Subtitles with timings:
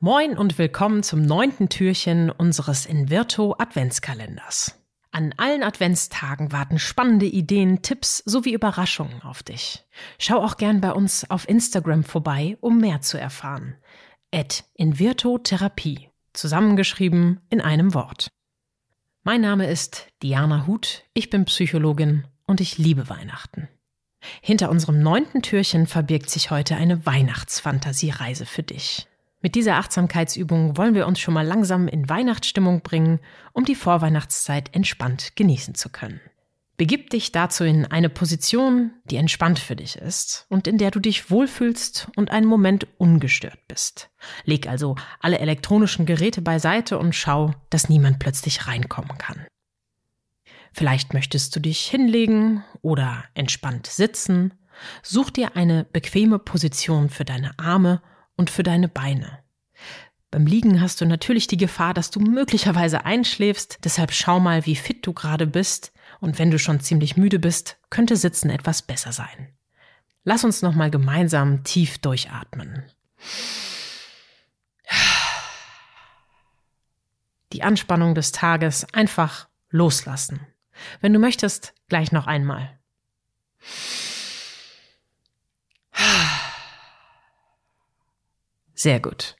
[0.00, 4.78] Moin und willkommen zum neunten Türchen unseres Invirto Adventskalenders.
[5.10, 9.86] An allen Adventstagen warten spannende Ideen, Tipps sowie Überraschungen auf dich.
[10.18, 13.76] Schau auch gern bei uns auf Instagram vorbei, um mehr zu erfahren.
[14.30, 18.28] At Invirto Therapie, zusammengeschrieben in einem Wort.
[19.22, 23.66] Mein Name ist Diana Huth, ich bin Psychologin und ich liebe Weihnachten.
[24.42, 29.08] Hinter unserem neunten Türchen verbirgt sich heute eine Weihnachtsfantasiereise für dich.
[29.40, 33.20] Mit dieser Achtsamkeitsübung wollen wir uns schon mal langsam in Weihnachtsstimmung bringen,
[33.52, 36.20] um die Vorweihnachtszeit entspannt genießen zu können.
[36.78, 41.00] Begib dich dazu in eine Position, die entspannt für dich ist und in der du
[41.00, 44.10] dich wohlfühlst und einen Moment ungestört bist.
[44.44, 49.46] Leg also alle elektronischen Geräte beiseite und schau, dass niemand plötzlich reinkommen kann.
[50.72, 54.52] Vielleicht möchtest du dich hinlegen oder entspannt sitzen.
[55.02, 58.02] Such dir eine bequeme Position für deine Arme
[58.36, 59.40] und für deine Beine.
[60.30, 64.76] Beim Liegen hast du natürlich die Gefahr, dass du möglicherweise einschläfst, deshalb schau mal, wie
[64.76, 69.12] fit du gerade bist und wenn du schon ziemlich müde bist, könnte Sitzen etwas besser
[69.12, 69.54] sein.
[70.24, 72.82] Lass uns noch mal gemeinsam tief durchatmen.
[77.52, 80.40] Die Anspannung des Tages einfach loslassen.
[81.00, 82.78] Wenn du möchtest, gleich noch einmal.
[88.76, 89.36] Sehr gut.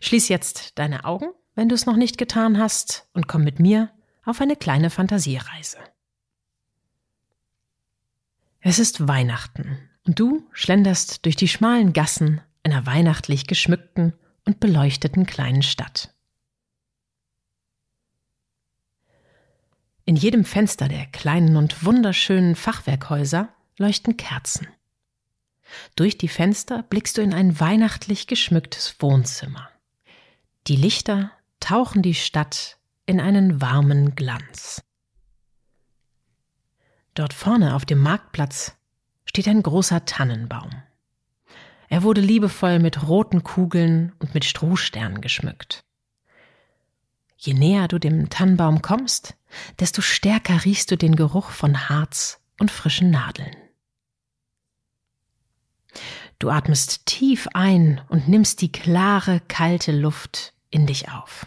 [0.00, 3.90] Schließ jetzt deine Augen, wenn du es noch nicht getan hast, und komm mit mir
[4.24, 5.78] auf eine kleine Fantasiereise.
[8.60, 14.14] Es ist Weihnachten und du schlenderst durch die schmalen Gassen einer weihnachtlich geschmückten
[14.44, 16.14] und beleuchteten kleinen Stadt.
[20.04, 24.68] In jedem Fenster der kleinen und wunderschönen Fachwerkhäuser leuchten Kerzen.
[25.96, 29.68] Durch die Fenster blickst du in ein weihnachtlich geschmücktes Wohnzimmer.
[30.66, 31.30] Die Lichter
[31.60, 34.82] tauchen die Stadt in einen warmen Glanz.
[37.14, 38.76] Dort vorne auf dem Marktplatz
[39.24, 40.70] steht ein großer Tannenbaum.
[41.88, 45.84] Er wurde liebevoll mit roten Kugeln und mit Strohsternen geschmückt.
[47.36, 49.36] Je näher du dem Tannenbaum kommst,
[49.78, 53.56] desto stärker riechst du den Geruch von Harz und frischen Nadeln.
[56.38, 61.46] Du atmest tief ein und nimmst die klare, kalte Luft in dich auf.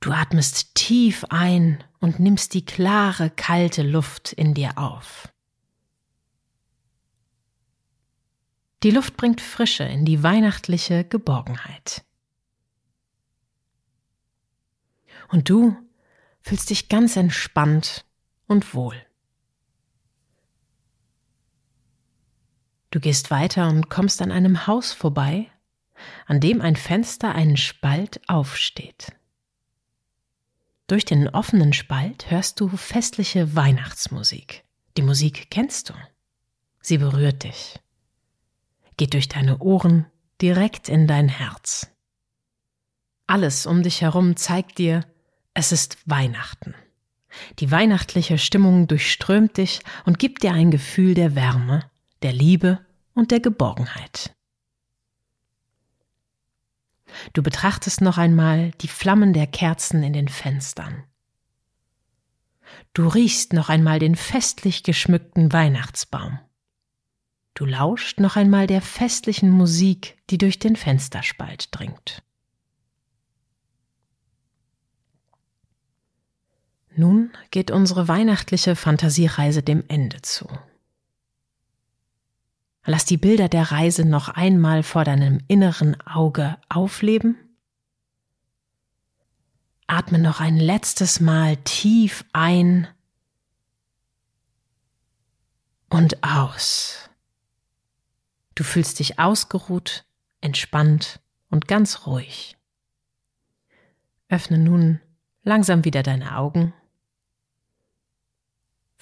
[0.00, 5.32] Du atmest tief ein und nimmst die klare, kalte Luft in dir auf.
[8.82, 12.04] Die Luft bringt Frische in die weihnachtliche Geborgenheit.
[15.28, 15.76] Und du
[16.40, 18.04] fühlst dich ganz entspannt
[18.48, 18.96] und wohl.
[22.92, 25.50] Du gehst weiter und kommst an einem Haus vorbei,
[26.26, 29.12] an dem ein Fenster einen Spalt aufsteht.
[30.88, 34.64] Durch den offenen Spalt hörst du festliche Weihnachtsmusik.
[34.98, 35.94] Die Musik kennst du.
[36.82, 37.80] Sie berührt dich.
[38.98, 40.04] Geht durch deine Ohren
[40.42, 41.90] direkt in dein Herz.
[43.26, 45.06] Alles um dich herum zeigt dir,
[45.54, 46.74] es ist Weihnachten.
[47.58, 51.90] Die weihnachtliche Stimmung durchströmt dich und gibt dir ein Gefühl der Wärme,
[52.22, 52.84] der Liebe
[53.14, 54.34] und der Geborgenheit.
[57.32, 61.04] Du betrachtest noch einmal die Flammen der Kerzen in den Fenstern.
[62.94, 66.38] Du riechst noch einmal den festlich geschmückten Weihnachtsbaum.
[67.54, 72.22] Du lauscht noch einmal der festlichen Musik, die durch den Fensterspalt dringt.
[76.94, 80.46] Nun geht unsere weihnachtliche Fantasiereise dem Ende zu.
[82.84, 87.36] Lass die Bilder der Reise noch einmal vor deinem inneren Auge aufleben.
[89.86, 92.88] Atme noch ein letztes Mal tief ein
[95.88, 97.10] und aus.
[98.54, 100.04] Du fühlst dich ausgeruht,
[100.40, 101.20] entspannt
[101.50, 102.56] und ganz ruhig.
[104.28, 105.00] Öffne nun
[105.42, 106.72] langsam wieder deine Augen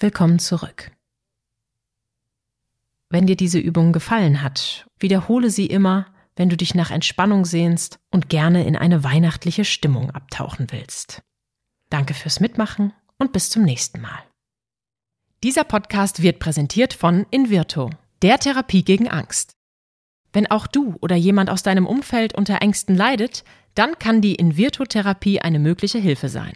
[0.01, 0.89] Willkommen zurück.
[3.11, 6.05] Wenn dir diese Übung gefallen hat, wiederhole sie immer,
[6.37, 11.21] wenn du dich nach Entspannung sehnst und gerne in eine weihnachtliche Stimmung abtauchen willst.
[11.89, 14.23] Danke fürs Mitmachen und bis zum nächsten Mal.
[15.43, 17.89] Dieser Podcast wird präsentiert von Invirto,
[18.21, 19.57] der Therapie gegen Angst.
[20.31, 23.43] Wenn auch du oder jemand aus deinem Umfeld unter Ängsten leidet,
[23.75, 26.53] dann kann die Invirto-Therapie eine mögliche Hilfe sein.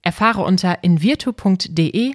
[0.00, 2.14] Erfahre unter invirtu.de